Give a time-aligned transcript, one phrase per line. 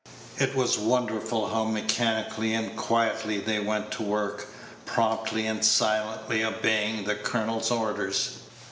[0.39, 4.47] It was wonderful how mechanically and quietly they went to work,
[4.87, 8.39] promptly and silently obeying the colonel's orders.